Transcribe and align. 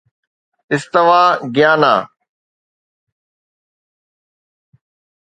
استوا 0.73 1.21
گيانا 1.55 1.95